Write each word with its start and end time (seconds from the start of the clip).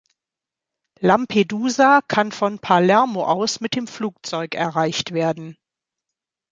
Lampedusa 0.99 2.01
kann 2.07 2.31
von 2.31 2.57
Palermo 2.57 3.23
aus 3.25 3.59
mit 3.59 3.75
dem 3.75 3.85
Flugzeug 3.85 4.55
erreicht 4.55 5.11
werden. 5.11 5.59